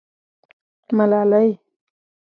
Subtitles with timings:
[0.97, 1.49] _ملالۍ.